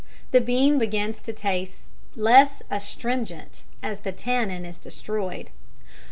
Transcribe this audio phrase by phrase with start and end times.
[0.31, 5.51] The bean begins to taste less astringent as the "tannin" is destroyed.